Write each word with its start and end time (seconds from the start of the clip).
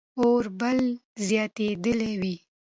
اور 0.21 0.43
لمبې 0.53 0.73
زیاتېدلې 1.27 2.11
وې. 2.21 2.35